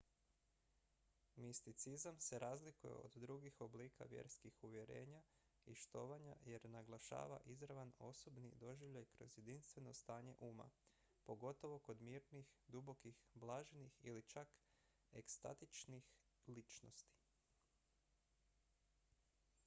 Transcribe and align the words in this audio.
misticizam 1.37 2.19
se 2.27 2.37
razlikuje 2.39 2.93
od 2.93 3.11
drugih 3.25 3.61
oblika 3.61 4.03
vjerskih 4.13 4.57
uvjerenja 4.63 5.21
i 5.65 5.75
štovanja 5.75 6.37
jer 6.45 6.65
naglašava 6.69 7.39
izravan 7.45 7.93
osobni 8.09 8.51
doživljaj 8.65 9.05
kroz 9.11 9.37
jedinstveno 9.37 9.93
stanje 9.93 10.35
uma 10.49 10.69
pogotovo 11.23 11.79
kod 11.89 12.01
mirnih 12.01 12.55
dubokih 12.67 13.21
blaženih 13.33 13.99
ili 14.01 14.23
čak 14.35 14.59
ekstatičnih 15.11 16.11
ličnosti 16.47 17.21